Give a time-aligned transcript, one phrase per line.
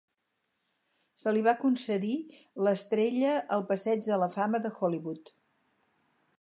[1.23, 2.15] Se li va concedir
[2.67, 5.35] l'estrella al Passeig de la Fama de Hollywood.